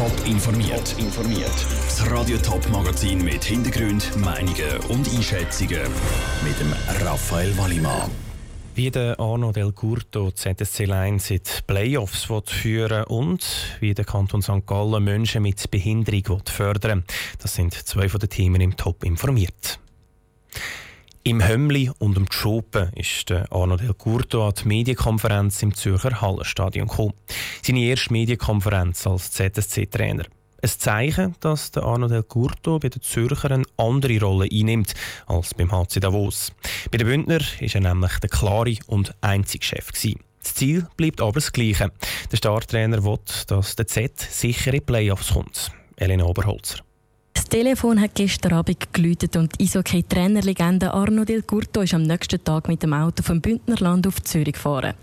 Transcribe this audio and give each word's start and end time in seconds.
Top 0.00 0.26
informiert. 0.26 0.94
informiert. 0.96 1.66
Das 1.84 2.10
Radio 2.10 2.38
Top 2.38 2.66
Magazin 2.70 3.22
mit 3.22 3.44
Hintergrund, 3.44 4.16
Meinungen 4.16 4.78
und 4.88 5.06
Einschätzungen 5.14 5.82
mit 6.42 6.58
dem 6.58 6.72
Raphael 7.04 7.54
Wallimann. 7.58 8.10
Wie 8.74 8.90
der 8.90 9.20
Arno 9.20 9.52
Del 9.52 9.72
Curto 9.72 10.30
ZSC 10.30 10.86
Lions 10.86 11.30
in 11.30 11.40
die 11.44 11.62
Playoffs 11.66 12.28
führen 12.46 13.04
und 13.04 13.44
wie 13.80 13.92
der 13.92 14.06
Kanton 14.06 14.40
St. 14.40 14.64
Gallen 14.64 15.04
Menschen 15.04 15.42
mit 15.42 15.70
Behinderung 15.70 16.44
fördern 16.46 17.04
Das 17.38 17.54
sind 17.54 17.74
zwei 17.74 18.08
von 18.08 18.20
den 18.20 18.30
Themen 18.30 18.62
im 18.62 18.78
Top 18.78 19.04
informiert. 19.04 19.78
Im 21.30 21.46
Hömmli 21.46 21.88
und 22.00 22.16
im 22.16 22.26
Schopen 22.28 22.92
ist 22.94 23.30
Arno 23.30 23.76
Del 23.76 23.94
Curto 23.94 24.48
an 24.48 24.54
die 24.60 24.66
Medienkonferenz 24.66 25.62
im 25.62 25.72
Zürcher 25.72 26.20
Hallenstadion 26.20 26.88
gekommen. 26.88 27.12
Seine 27.62 27.82
erste 27.82 28.12
Medienkonferenz 28.12 29.06
als 29.06 29.30
ZSC-Trainer. 29.30 30.24
Ein 30.60 30.68
Zeichen, 30.68 31.36
dass 31.38 31.72
Arno 31.76 32.08
Del 32.08 32.24
Curto 32.24 32.80
bei 32.80 32.88
den 32.88 33.00
Zürcher 33.02 33.52
eine 33.52 33.62
andere 33.76 34.18
Rolle 34.18 34.48
einnimmt 34.52 34.92
als 35.28 35.54
beim 35.54 35.70
HC 35.70 36.00
Davos. 36.00 36.50
Bei 36.90 36.98
den 36.98 37.06
Bündner 37.06 37.38
war 37.38 37.74
er 37.74 37.80
nämlich 37.80 38.18
der 38.18 38.28
klare 38.28 38.74
und 38.88 39.14
einzige 39.20 39.64
Chef. 39.64 39.92
Gewesen. 39.92 40.18
Das 40.42 40.54
Ziel 40.54 40.88
bleibt 40.96 41.20
aber 41.20 41.34
das 41.34 41.52
gleiche. 41.52 41.92
Der 42.32 42.38
Starttrainer 42.38 43.04
will, 43.04 43.20
dass 43.46 43.76
der 43.76 43.86
Z 43.86 44.18
sicher 44.18 44.74
in 44.74 44.84
Playoffs 44.84 45.32
kommt. 45.34 45.70
Elena 45.94 46.24
Oberholzer. 46.24 46.80
Telefon 47.50 48.00
hat 48.00 48.14
gestern 48.14 48.52
Abend 48.52 48.94
geläutet 48.94 49.34
und 49.34 49.60
Eishockey-Trainerlegende 49.60 50.94
Arno 50.94 51.24
Del 51.24 51.42
Curto 51.42 51.80
ist 51.80 51.94
am 51.94 52.04
nächsten 52.04 52.44
Tag 52.44 52.68
mit 52.68 52.84
dem 52.84 52.92
Auto 52.92 53.24
vom 53.24 53.40
Bündnerland 53.40 54.06
auf 54.06 54.22
Zürich 54.22 54.52
gefahren. 54.52 54.94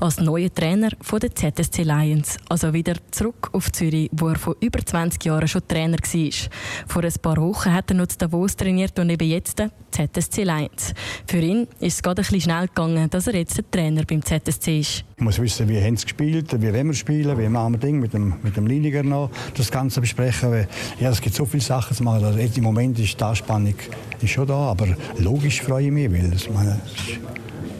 Als 0.00 0.20
neuer 0.20 0.52
Trainer 0.52 0.90
von 1.00 1.18
der 1.18 1.34
ZSC 1.34 1.82
Lions. 1.82 2.36
Also 2.50 2.74
wieder 2.74 2.96
zurück 3.10 3.48
auf 3.54 3.72
Zürich, 3.72 4.10
wo 4.12 4.28
er 4.28 4.36
vor 4.36 4.54
über 4.60 4.84
20 4.84 5.24
Jahren 5.24 5.48
schon 5.48 5.66
Trainer 5.66 5.96
war. 5.96 6.50
Vor 6.86 7.04
ein 7.04 7.12
paar 7.22 7.38
Wochen 7.38 7.72
hat 7.72 7.90
er 7.90 7.96
noch 7.96 8.08
zu 8.08 8.18
Davos 8.18 8.54
trainiert 8.54 8.98
und 8.98 9.08
eben 9.08 9.26
jetzt 9.26 9.62
ZSC 9.94 10.44
Lions. 10.44 10.92
Für 11.26 11.38
ihn 11.38 11.68
ist 11.80 11.94
es 11.94 12.02
gerade 12.02 12.20
ein 12.20 12.24
bisschen 12.24 12.40
schnell 12.40 12.66
gegangen, 12.66 13.08
dass 13.10 13.26
er 13.26 13.36
jetzt 13.36 13.56
der 13.56 13.70
Trainer 13.70 14.02
beim 14.04 14.22
ZSC 14.22 14.80
ist. 14.80 15.04
Ich 15.16 15.22
muss 15.22 15.38
wissen, 15.38 15.68
wie 15.68 15.80
haben 15.80 15.96
sie 15.96 16.04
gespielt, 16.04 16.60
wie 16.60 16.72
wollen 16.72 16.88
wir 16.88 16.94
spielen, 16.94 17.38
wie 17.38 17.48
machen 17.48 17.74
wir 17.74 17.78
Ding 17.78 18.00
mit 18.00 18.12
dem, 18.12 18.34
mit 18.42 18.56
dem 18.56 18.66
Liniger 18.66 19.02
noch, 19.02 19.30
das 19.56 19.70
Ganze 19.70 20.00
besprechen. 20.00 20.50
Weil, 20.50 20.68
ja, 20.98 21.10
es 21.10 21.20
gibt 21.20 21.36
so 21.36 21.46
viele 21.46 21.62
Sachen 21.62 21.96
zu 21.96 22.02
machen. 22.02 22.24
Also 22.24 22.38
jetzt 22.38 22.58
Im 22.58 22.64
Moment 22.64 22.98
ist 22.98 23.18
die 23.18 23.24
Anspannung 23.24 23.74
ist 24.20 24.30
schon 24.30 24.46
da, 24.46 24.70
aber 24.70 24.88
logisch 25.18 25.62
freue 25.62 25.86
ich 25.86 25.92
mich, 25.92 26.10
weil 26.10 26.30
das, 26.30 26.48
meine, 26.50 26.80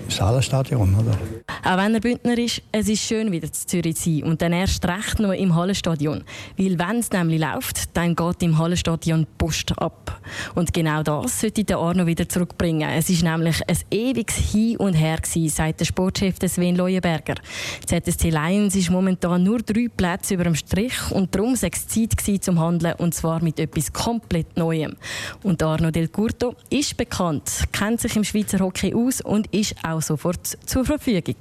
das 0.06 0.20
Hallenstadion? 0.20 0.94
Auch 1.66 1.78
wenn 1.78 1.94
er 1.94 2.00
Bündner 2.00 2.36
ist, 2.36 2.60
es 2.72 2.90
ist 2.90 3.02
schön, 3.02 3.32
wieder 3.32 3.50
zu 3.50 3.66
Zürich 3.66 3.96
zu 3.96 4.10
sein. 4.10 4.24
Und 4.24 4.42
dann 4.42 4.52
erst 4.52 4.84
recht 4.86 5.18
nur 5.18 5.34
im 5.34 5.54
Hallenstadion. 5.54 6.22
Weil 6.58 6.78
wenn 6.78 6.98
es 6.98 7.10
nämlich 7.10 7.40
läuft, 7.40 7.96
dann 7.96 8.14
geht 8.14 8.42
im 8.42 8.58
Hallenstadion 8.58 9.20
die 9.20 9.28
Post 9.38 9.72
ab. 9.78 10.20
Und 10.54 10.74
genau 10.74 11.02
das 11.02 11.40
sollte 11.40 11.64
der 11.64 11.78
Arno 11.78 12.06
wieder 12.06 12.28
zurückbringen. 12.28 12.90
Es 12.90 13.08
ist 13.08 13.22
nämlich 13.22 13.66
ein 13.66 13.78
ewiges 13.90 14.36
Hin 14.36 14.76
und 14.76 14.92
Her 14.92 15.16
gewesen, 15.16 15.48
sagt 15.48 15.80
der 15.80 15.86
Sportchef 15.86 16.36
Sven 16.46 16.76
Leuenberger. 16.76 17.36
ZSC 17.86 18.28
Lions 18.28 18.76
ist 18.76 18.90
momentan 18.90 19.42
nur 19.42 19.60
drei 19.60 19.88
Plätze 19.88 20.34
über 20.34 20.44
dem 20.44 20.54
Strich 20.54 21.10
und 21.12 21.34
darum 21.34 21.56
sei 21.56 21.70
es 21.72 21.88
Zeit 21.88 22.14
gewesen 22.14 22.42
zum 22.42 22.60
Handeln 22.60 22.94
und 22.98 23.14
zwar 23.14 23.42
mit 23.42 23.58
etwas 23.58 23.90
komplett 23.90 24.56
Neuem. 24.58 24.96
Und 25.42 25.62
Arno 25.62 25.90
Del 25.90 26.08
Curto 26.08 26.56
ist 26.68 26.96
bekannt, 26.98 27.64
kennt 27.72 28.02
sich 28.02 28.16
im 28.16 28.24
Schweizer 28.24 28.58
Hockey 28.58 28.94
aus 28.94 29.22
und 29.22 29.46
ist 29.54 29.76
auch 29.82 30.02
sofort 30.02 30.46
zur 30.66 30.84
Verfügung. 30.84 31.36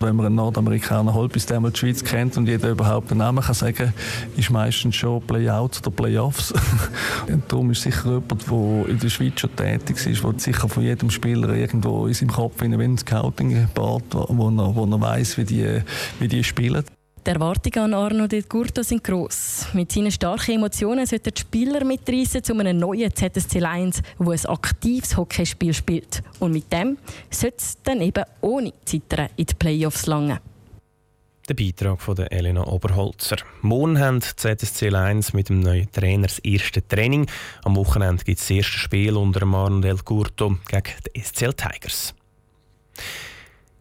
Wenn 0.00 0.16
man 0.16 0.26
einen 0.26 0.34
Nordamerikaner 0.34 1.14
holt, 1.14 1.32
bis 1.32 1.46
der 1.46 1.60
mal 1.60 1.70
die 1.70 1.78
Schweiz 1.78 2.04
kennt 2.04 2.36
und 2.36 2.46
jeder 2.46 2.70
überhaupt 2.70 3.10
den 3.10 3.18
Namen 3.18 3.42
kann 3.42 3.54
sagen, 3.54 3.94
ist 4.36 4.50
meistens 4.50 4.96
schon 4.96 5.22
Playouts 5.22 5.80
oder 5.80 5.90
Playoffs. 5.90 6.52
darum 7.48 7.70
ist 7.70 7.82
sicher 7.82 8.20
jemand, 8.20 8.50
der 8.50 8.88
in 8.88 8.98
der 8.98 9.08
Schweiz 9.08 9.40
schon 9.40 9.56
tätig 9.56 10.06
ist, 10.06 10.22
der 10.22 10.34
sicher 10.38 10.68
von 10.68 10.82
jedem 10.82 11.10
Spieler 11.10 11.48
irgendwo 11.54 12.06
in 12.06 12.14
seinem 12.14 12.30
Kopf 12.30 12.62
in 12.62 12.74
ein 12.74 12.98
Scouting-Bart, 12.98 14.04
wo 14.12 14.48
er, 14.48 14.74
wo 14.74 14.84
er 14.84 15.00
weiss, 15.00 15.38
wie 15.38 15.44
die, 15.44 15.82
wie 16.18 16.28
die 16.28 16.44
spielen. 16.44 16.84
Die 17.26 17.30
Erwartungen 17.32 17.92
an 17.92 17.94
Arno 17.94 18.28
Del 18.28 18.44
Curto 18.44 18.84
sind 18.84 19.02
gross. 19.02 19.66
Mit 19.72 19.90
seinen 19.90 20.12
starken 20.12 20.54
Emotionen 20.54 21.06
sollten 21.06 21.34
die 21.34 21.40
Spieler 21.40 21.84
mitreißen 21.84 22.44
zu 22.44 22.56
einem 22.56 22.78
neuen 22.78 23.12
ZSC 23.12 23.58
Lions, 23.58 24.00
wo 24.16 24.30
ein 24.30 24.46
aktives 24.46 25.16
Hockeyspiel 25.16 25.74
spielt. 25.74 26.22
Und 26.38 26.52
mit 26.52 26.72
dem 26.72 26.98
sollte 27.28 27.56
es 27.58 27.82
dann 27.82 28.00
eben 28.00 28.22
ohne 28.42 28.72
Zittern 28.84 29.28
in 29.34 29.46
die 29.46 29.54
Playoffs 29.54 30.06
langen. 30.06 30.38
Der 31.48 31.54
Beitrag 31.54 32.00
von 32.00 32.14
der 32.14 32.30
Elena 32.30 32.64
Oberholzer. 32.64 33.38
Morgen 33.60 33.98
haben 33.98 34.20
die 34.20 34.36
ZSC 34.36 34.88
Lions 34.88 35.32
mit 35.32 35.48
dem 35.48 35.58
neuen 35.58 35.90
Trainer 35.90 36.28
das 36.28 36.38
erste 36.38 36.86
Training. 36.86 37.26
Am 37.64 37.74
Wochenende 37.74 38.22
gibt 38.22 38.38
es 38.38 38.46
das 38.46 38.56
erste 38.56 38.78
Spiel 38.78 39.16
unter 39.16 39.42
Arno 39.42 39.80
Del 39.80 39.98
Curto 39.98 40.58
gegen 40.68 40.94
die 41.12 41.20
SCL 41.20 41.54
Tigers. 41.54 42.14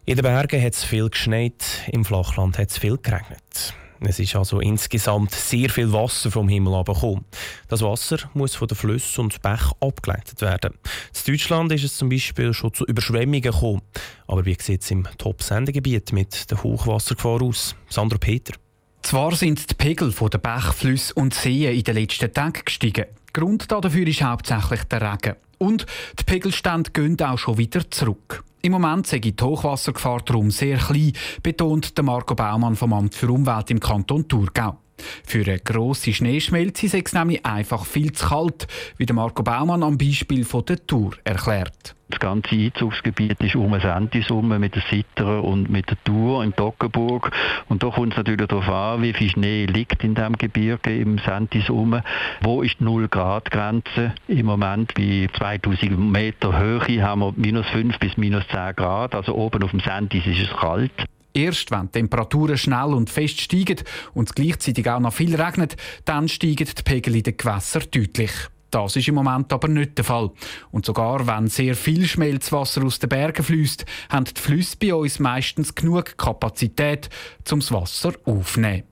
In 0.08 0.18
den 0.18 0.22
Bergen 0.22 0.62
hat 0.62 0.74
es 0.74 0.84
viel 0.84 1.10
geschneit, 1.10 1.82
im 1.88 2.06
Flachland 2.06 2.60
hat 2.60 2.70
es 2.70 2.78
viel 2.78 2.96
geregnet. 3.02 3.74
Es 4.02 4.20
ist 4.20 4.36
also 4.36 4.60
insgesamt 4.60 5.32
sehr 5.32 5.68
viel 5.68 5.92
Wasser 5.92 6.30
vom 6.30 6.48
Himmel 6.48 6.76
abgekommen. 6.76 7.26
Das 7.70 7.82
Wasser 7.82 8.18
muss 8.36 8.54
von 8.54 8.68
den 8.68 8.78
Flüssen 8.78 9.22
und 9.22 9.42
Bächen 9.42 9.72
abgeleitet 9.80 10.42
werden. 10.42 10.76
In 10.76 11.34
Deutschland 11.34 11.72
ist 11.72 11.86
es 11.86 11.98
zum 11.98 12.10
Beispiel 12.10 12.54
schon 12.54 12.72
zu 12.72 12.86
Überschwemmungen 12.86 13.42
gekommen. 13.42 13.82
Aber 14.28 14.46
wie 14.46 14.56
sieht 14.60 14.84
es 14.84 14.92
im 14.92 15.08
Top-Sendegebiet 15.18 16.14
mit 16.14 16.52
der 16.52 16.62
Hochwassergefahr 16.62 17.42
aus? 17.42 17.76
Sandro 17.90 18.20
Peter. 18.20 18.54
Zwar 19.02 19.36
sind 19.36 19.72
die 19.72 19.74
Pegel 19.74 20.14
der 20.14 20.38
Bäche, 20.38 20.74
Flüsse 20.74 21.16
und 21.16 21.34
Seen 21.34 21.74
in 21.74 21.84
den 21.84 21.96
letzten 21.96 22.32
Tagen 22.32 22.62
gestiegen. 22.64 23.06
Grund 23.34 23.72
dafür 23.72 24.06
ist 24.06 24.22
hauptsächlich 24.22 24.84
der 24.84 25.02
Regen. 25.02 25.36
Und 25.58 25.86
die 26.20 26.24
Pegelstände 26.24 26.92
gehen 26.92 27.20
auch 27.22 27.38
schon 27.38 27.58
wieder 27.58 27.90
zurück. 27.90 28.44
Im 28.62 28.72
Moment 28.72 29.06
sei 29.06 29.20
die 29.20 29.36
Hochwassergefahr 29.40 30.22
darum 30.26 30.50
sehr 30.50 30.78
klein, 30.78 31.14
betont 31.44 31.94
Marco 32.02 32.34
Baumann 32.34 32.76
vom 32.76 32.94
Amt 32.94 33.14
für 33.14 33.30
Umwelt 33.30 33.70
im 33.70 33.80
Kanton 33.80 34.28
Thurgau. 34.28 34.78
Für 35.26 35.44
eine 35.44 35.60
grosse 35.60 36.14
Schneeschmelze 36.14 36.88
sei 36.88 37.04
es 37.06 37.14
nämlich 37.14 37.46
einfach 37.46 37.86
viel 37.86 38.12
zu 38.12 38.28
kalt, 38.28 38.68
wie 38.98 39.12
Marco 39.12 39.44
Baumann 39.44 39.84
am 39.84 39.98
Beispiel 39.98 40.46
von 40.46 40.66
der 40.66 40.86
Tour 40.86 41.12
erklärt. 41.24 41.96
Das 42.10 42.20
ganze 42.20 42.56
Einzugsgebiet 42.56 43.42
ist 43.42 43.56
um 43.56 43.78
Sentis 43.80 44.30
herum, 44.30 44.48
mit 44.60 44.76
der 44.76 44.84
Sitter 44.92 45.44
und 45.44 45.70
mit 45.72 45.90
der 45.90 45.98
Tour 46.04 46.44
in 46.44 46.56
Toggenburg. 46.56 47.32
Und 47.68 47.82
da 47.82 47.90
kommt 47.90 48.14
es 48.14 48.18
natürlich 48.18 48.48
darauf 48.48 48.70
an, 48.70 49.02
wie 49.02 49.14
viel 49.14 49.32
Schnee 49.32 49.66
liegt 49.66 50.04
in 50.04 50.14
diesem 50.14 50.38
Gebirge 50.38 50.96
im 50.96 51.18
Sentis 51.18 51.64
herum. 51.68 52.00
Wo 52.42 52.62
ist 52.62 52.80
die 52.80 52.84
0 52.84 53.08
Grad 53.08 53.50
Grenze? 53.50 54.14
Im 54.28 54.46
Moment 54.46 54.94
bei 54.94 55.28
2000 55.36 56.00
Meter 56.00 56.58
Höhe 56.58 57.02
haben 57.02 57.22
wir 57.22 57.34
minus 57.36 57.66
5 57.70 57.98
bis 57.98 58.16
minus 58.18 58.48
10 58.50 58.76
Grad. 58.76 59.16
Also 59.16 59.34
oben 59.34 59.64
auf 59.64 59.72
dem 59.72 59.80
Sentis 59.80 60.28
ist 60.28 60.42
es 60.42 60.56
kalt. 60.56 60.94
Erst 61.36 61.70
wenn 61.70 61.88
die 61.88 62.00
Temperaturen 62.00 62.58
schnell 62.58 62.94
und 62.94 63.10
fest 63.10 63.42
steigen 63.42 63.82
und 64.14 64.36
gleichzeitig 64.36 64.90
auch 64.90 65.02
noch 65.02 65.14
viel 65.14 65.36
regnet, 65.36 65.76
dann 66.06 66.30
steigen 66.30 66.66
die 66.66 66.84
Pegel 66.84 67.18
in 67.18 67.24
den 67.24 67.36
Gewässern 67.36 67.84
deutlich. 67.92 68.32
Das 68.72 68.96
ist 68.96 69.10
im 69.10 69.16
Moment 69.16 69.52
aber 69.52 69.68
nicht 69.68 69.98
der 69.98 70.06
Fall. 70.06 70.32
Und 70.72 70.86
sogar 70.86 71.28
wenn 71.28 71.48
sehr 71.48 71.76
viel 71.76 72.08
Schmelzwasser 72.08 72.86
aus 72.86 73.00
den 73.00 73.10
Bergen 73.10 73.44
fließt, 73.44 73.86
haben 74.10 74.26
die 74.26 74.40
Flüsse 74.40 74.78
bei 74.78 74.96
uns 74.96 75.20
meistens 75.20 75.76
genug 75.76 76.18
Kapazität, 76.18 77.10
um 77.52 77.60
das 77.60 77.72
Wasser 77.74 78.14
aufzunehmen. 78.24 78.84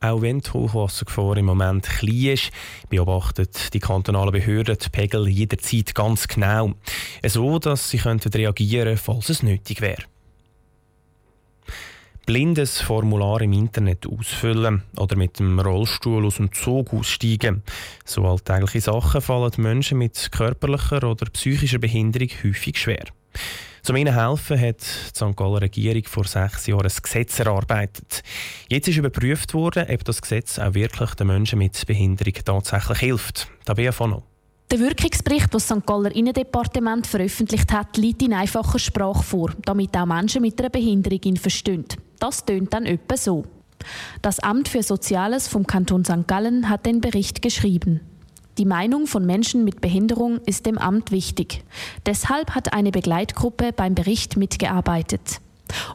Auch 0.00 0.20
wenn 0.20 0.40
die 0.40 0.50
Hochwassergefahr 0.50 1.36
im 1.36 1.46
Moment 1.46 1.84
klein 1.84 2.34
ist, 2.34 2.50
beobachtet 2.90 3.72
die 3.72 3.80
kantonalen 3.80 4.32
Behörden 4.32 4.76
die 4.84 4.90
Pegel 4.90 5.28
jederzeit 5.28 5.94
ganz 5.94 6.26
genau. 6.26 6.74
So, 7.24 7.60
dass 7.60 7.90
sie 7.90 7.98
reagieren 7.98 8.84
könnten, 8.84 8.98
falls 8.98 9.30
es 9.30 9.42
nötig 9.44 9.80
wäre 9.80 10.02
blindes 12.26 12.80
Formular 12.80 13.40
im 13.42 13.52
Internet 13.52 14.06
ausfüllen 14.06 14.82
oder 14.96 15.16
mit 15.16 15.38
dem 15.38 15.58
Rollstuhl 15.58 16.24
aus 16.26 16.36
dem 16.36 16.52
Zug 16.52 16.92
aussteigen. 16.92 17.62
So 18.04 18.26
alltägliche 18.26 18.80
Sachen 18.80 19.20
fallen 19.20 19.52
Menschen 19.58 19.98
mit 19.98 20.30
körperlicher 20.32 21.04
oder 21.04 21.26
psychischer 21.26 21.78
Behinderung 21.78 22.30
häufig 22.42 22.78
schwer. 22.78 23.04
Um 23.86 23.96
ihnen 23.96 24.14
helfen, 24.14 24.58
hat 24.58 24.80
die 24.80 25.14
St. 25.14 25.36
Galler 25.36 25.60
Regierung 25.60 26.04
vor 26.06 26.24
sechs 26.24 26.66
Jahren 26.66 26.86
ein 26.86 27.02
Gesetz 27.02 27.38
erarbeitet. 27.38 28.22
Jetzt 28.68 28.88
ist 28.88 28.96
überprüft 28.96 29.52
worden, 29.52 29.86
ob 29.90 30.04
das 30.04 30.22
Gesetz 30.22 30.58
auch 30.58 30.72
wirklich 30.72 31.14
den 31.14 31.26
Menschen 31.26 31.58
mit 31.58 31.86
Behinderung 31.86 32.34
tatsächlich 32.44 32.98
hilft. 32.98 33.48
Tabea 33.66 33.92
Fono. 33.92 34.22
Der 34.70 34.80
Wirkungsbericht, 34.80 35.46
den 35.46 35.50
das 35.52 35.64
St. 35.64 35.84
Galler 35.84 36.14
Innendepartement 36.16 37.06
veröffentlicht 37.06 37.70
hat, 37.72 37.98
liegt 37.98 38.22
in 38.22 38.32
einfacher 38.32 38.78
Sprache 38.78 39.22
vor, 39.22 39.50
damit 39.66 39.94
auch 39.96 40.06
Menschen 40.06 40.40
mit 40.40 40.58
einer 40.58 40.70
Behinderung 40.70 41.20
ihn 41.22 41.36
verstehen. 41.36 41.84
Das 42.18 42.44
tönt 42.44 42.72
dann 42.72 42.86
etwa 42.86 43.16
so. 43.16 43.44
Das 44.22 44.40
Amt 44.40 44.68
für 44.68 44.82
Soziales 44.82 45.48
vom 45.48 45.66
Kanton 45.66 46.04
St. 46.04 46.26
Gallen 46.26 46.68
hat 46.68 46.86
den 46.86 47.00
Bericht 47.00 47.42
geschrieben. 47.42 48.00
Die 48.56 48.64
Meinung 48.64 49.06
von 49.06 49.26
Menschen 49.26 49.64
mit 49.64 49.80
Behinderung 49.80 50.38
ist 50.46 50.64
dem 50.66 50.78
Amt 50.78 51.10
wichtig. 51.10 51.64
Deshalb 52.06 52.54
hat 52.54 52.72
eine 52.72 52.92
Begleitgruppe 52.92 53.72
beim 53.72 53.94
Bericht 53.94 54.36
mitgearbeitet. 54.36 55.40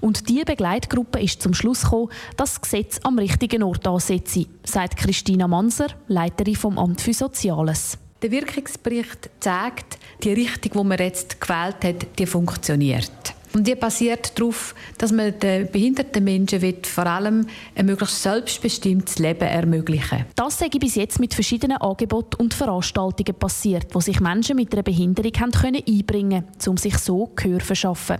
Und 0.02 0.28
diese 0.28 0.46
Begleitgruppe 0.46 1.22
ist 1.22 1.42
zum 1.42 1.54
Schluss 1.54 1.84
gekommen, 1.84 2.10
dass 2.36 2.56
das 2.56 2.62
Gesetz 2.62 3.00
am 3.04 3.18
richtigen 3.18 3.64
Ort 3.64 3.88
ansetze, 3.88 4.46
sagt 4.66 4.98
Christina 4.98 5.48
Manser, 5.48 5.88
Leiterin 6.08 6.56
vom 6.56 6.78
Amt 6.78 7.00
für 7.00 7.14
Soziales. 7.14 7.98
Der 8.22 8.32
Wirkungsbericht 8.32 9.30
zeigt, 9.40 9.98
die 10.24 10.34
Richtung, 10.34 10.72
die 10.74 10.88
man 10.90 10.98
jetzt 10.98 11.40
gewählt 11.40 11.78
hat, 11.84 12.20
die 12.20 12.26
funktioniert. 12.26 13.12
Und 13.54 13.68
die 13.68 13.76
basiert 13.76 14.38
darauf, 14.38 14.76
dass 14.98 15.12
man 15.12 15.38
den 15.40 15.70
behinderten 15.72 16.24
Menschen 16.24 16.62
vor 16.84 17.06
allem 17.06 17.48
ein 17.76 17.86
möglichst 17.86 18.22
selbstbestimmtes 18.22 19.20
Leben 19.20 19.48
ermöglichen 19.48 20.26
Das 20.36 20.60
sei 20.60 20.70
bis 20.70 20.96
jetzt 20.96 21.20
mit 21.20 21.34
verschiedenen 21.34 21.78
Angeboten 21.78 22.36
und 22.42 22.54
Veranstaltungen 22.54 23.36
passiert, 23.38 23.88
wo 23.94 24.00
sich 24.00 24.20
Menschen 24.20 24.56
mit 24.56 24.74
einer 24.74 24.84
Behinderung 24.84 25.32
haben 25.40 25.52
können 25.52 25.84
einbringen 25.88 26.44
konnten, 26.44 26.70
um 26.70 26.78
sich 26.78 26.98
so 26.98 27.32
Gehör 27.36 27.60
zu 27.60 27.66
verschaffen. 27.66 28.18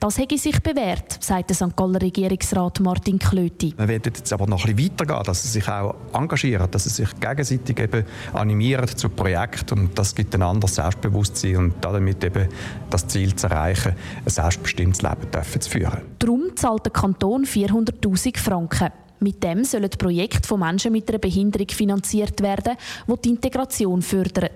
Das 0.00 0.18
hätte 0.18 0.38
sich 0.38 0.62
bewährt, 0.62 1.22
sagt 1.22 1.50
der 1.50 1.56
St. 1.56 1.76
Galler 1.76 2.00
Regierungsrat 2.00 2.80
Martin 2.80 3.18
Klöti. 3.18 3.74
Wir 3.76 3.88
werden 3.88 4.12
jetzt 4.14 4.32
aber 4.32 4.46
noch 4.46 4.64
ein 4.64 4.76
bisschen 4.76 4.92
weitergehen, 4.92 5.22
dass 5.24 5.42
sie 5.42 5.48
sich 5.48 5.68
auch 5.68 5.94
engagieren, 6.12 6.70
dass 6.70 6.84
sie 6.84 6.90
sich 6.90 7.08
gegenseitig 7.20 7.78
eben 7.78 8.04
animieren 8.32 8.88
zu 8.88 9.08
Projekten 9.08 9.78
und 9.78 9.98
das 9.98 10.14
gibt 10.14 10.34
ein 10.34 10.42
anderes 10.42 10.76
Selbstbewusstsein 10.76 11.56
und 11.56 11.74
damit 11.80 12.22
eben 12.24 12.48
das 12.90 13.06
Ziel 13.06 13.34
zu 13.34 13.48
erreichen, 13.48 13.94
ein 14.24 14.30
selbstbestimmtes 14.30 15.02
Leben 15.02 15.60
zu 15.60 15.70
führen. 15.70 16.02
Darum 16.18 16.56
zahlt 16.56 16.84
der 16.84 16.92
Kanton 16.92 17.44
400'000 17.44 18.38
Franken. 18.38 18.90
Mit 19.20 19.42
dem 19.42 19.64
sollen 19.64 19.90
Projekte 19.90 20.46
von 20.46 20.60
Menschen 20.60 20.92
mit 20.92 21.08
einer 21.08 21.18
Behinderung 21.18 21.68
finanziert 21.68 22.42
werden, 22.42 22.76
die 23.08 23.22
die 23.22 23.28
Integration 23.30 24.02
fördern. 24.02 24.50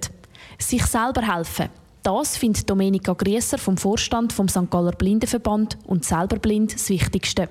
Sich 0.58 0.84
selber 0.84 1.22
helfen, 1.22 1.70
das 2.02 2.36
findet 2.36 2.68
Domenica 2.68 3.12
Grieser 3.12 3.58
vom 3.58 3.76
Vorstand 3.76 4.32
vom 4.32 4.48
St. 4.48 4.70
Galler 4.70 4.92
Blindenverband 4.92 5.78
und 5.86 6.04
selber 6.04 6.36
blind 6.36 6.74
das 6.74 6.88
Wichtigste. 6.88 7.48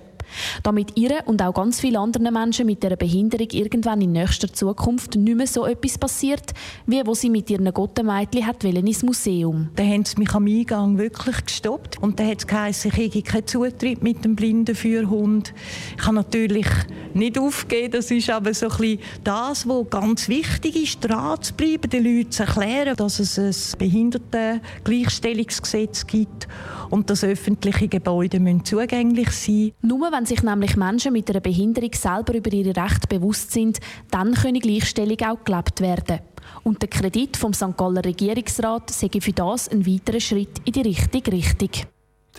Damit 0.64 0.92
ihr 0.96 1.24
und 1.26 1.42
auch 1.42 1.54
ganz 1.54 1.80
viele 1.80 2.00
andere 2.00 2.32
Menschen 2.32 2.66
mit 2.66 2.84
einer 2.86 2.96
Behinderung 2.96 3.48
irgendwann 3.52 4.02
in 4.02 4.12
nächster 4.12 4.52
Zukunft 4.52 5.16
nicht 5.16 5.38
mehr 5.38 5.48
so 5.48 5.66
etwas 5.66 5.98
passiert, 5.98 6.54
wie 6.86 7.02
wo 7.06 7.14
sie 7.14 7.30
mit 7.30 7.50
ihren 7.50 7.72
Gottemeitli 7.74 8.42
hat 8.42 8.64
ins 8.64 9.04
Museum. 9.04 9.70
Da 9.76 9.84
haben 9.84 10.06
sie 10.06 10.18
mich 10.18 10.34
am 10.34 10.46
Eingang 10.46 10.98
wirklich 10.98 11.46
gestoppt 11.46 12.02
und 12.02 12.20
dann 12.20 12.28
hat 12.28 12.40
es 12.40 12.48
geheißen, 12.48 12.92
ich 12.96 13.10
habe 13.10 13.22
keinen 13.22 13.48
Zutritt 13.48 14.04
mit 14.04 14.26
dem 14.26 14.36
blinden 14.36 14.76
Führhund. 14.76 15.54
Ich 15.98 16.04
kann 16.04 16.16
natürlich 16.16 16.68
nicht 17.14 17.38
aufgeben, 17.38 17.92
das 17.92 18.12
ist 18.12 18.30
aber 18.30 18.54
so 18.54 18.70
ein 18.70 18.78
bisschen 18.78 19.00
das, 19.24 19.68
was 19.68 19.90
ganz 19.90 20.30
wichtig 20.30 20.76
ist, 20.76 21.00
dran 21.02 21.42
zu 21.42 21.54
bleiben, 21.54 21.90
den 21.90 22.04
Leuten 22.04 22.32
zu 22.32 22.44
erklären, 22.44 22.96
dass 22.96 23.20
es 23.20 23.38
ein 23.38 23.80
Behindertengleichstellungsgesetz 23.80 26.08
gibt 26.08 26.48
und 26.90 27.10
dass 27.10 27.24
öffentliche 27.24 27.88
Gebäude 27.88 28.40
zugänglich 28.64 29.32
sein 29.32 29.56
müssen. 29.56 29.74
Nur 29.82 30.12
wenn 30.20 30.26
sich 30.26 30.44
nämlich 30.44 30.76
Menschen 30.76 31.14
mit 31.14 31.30
einer 31.30 31.40
Behinderung 31.40 31.94
selber 31.94 32.34
über 32.34 32.52
ihre 32.52 32.76
Rechte 32.76 33.08
bewusst 33.08 33.52
sind, 33.52 33.80
dann 34.12 34.34
können 34.34 34.60
Gleichstellung 34.60 35.18
auch 35.22 35.46
gelebt 35.46 35.80
werden. 35.80 36.20
Und 36.64 36.82
der 36.82 36.90
Kredit 36.90 37.38
vom 37.38 37.54
St. 37.54 37.78
Galler 37.78 38.04
Regierungsrat 38.04 38.90
sei 38.90 39.10
für 39.22 39.32
das 39.32 39.70
ein 39.70 39.88
weiterer 39.88 40.20
Schritt 40.20 40.60
in 40.66 40.74
die 40.74 40.82
richtige 40.82 41.32
Richtung. 41.32 41.70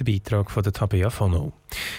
Der 0.00 0.05
Beitrag 0.11 0.50
von 0.50 0.62
der 0.62 0.73
Tabea 0.73 1.11
Fono. 1.11 1.52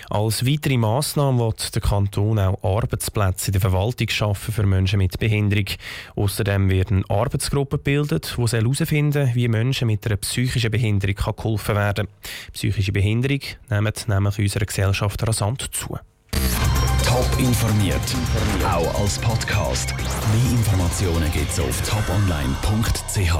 Als 0.09 0.43
weitere 0.43 0.75
Massnahme 0.75 1.37
wird 1.45 1.75
der 1.75 1.83
Kanton 1.83 2.39
auch 2.39 2.57
Arbeitsplätze 2.63 3.49
in 3.49 3.51
der 3.51 3.61
Verwaltung 3.61 4.09
schaffen 4.09 4.51
für 4.51 4.65
Menschen 4.65 4.97
mit 4.97 5.19
Behinderung. 5.19 5.67
Außerdem 6.15 6.67
werden 6.71 7.05
Arbeitsgruppen 7.07 7.77
gebildet, 7.77 8.35
die 8.35 8.57
herausfinden 8.57 9.29
wie 9.35 9.47
Menschen 9.47 9.87
mit 9.87 10.03
einer 10.07 10.17
psychischen 10.17 10.71
Behinderung 10.71 11.15
geholfen 11.15 11.75
werden 11.75 12.07
kann. 12.07 12.51
Psychische 12.53 12.91
Behinderung 12.91 13.41
nimmt 13.69 14.07
nämlich 14.07 14.39
in 14.39 14.45
unserer 14.45 14.65
Gesellschaft 14.65 15.27
rasant 15.27 15.69
zu. 15.71 15.99
Top 17.05 17.29
informiert, 17.37 18.15
auch 18.65 18.99
als 18.99 19.19
Podcast. 19.19 19.93
Mehr 19.95 20.51
Informationen 20.57 21.31
gibt 21.31 21.51
es 21.51 21.59
auf 21.59 21.81
toponline.ch. 21.87 23.35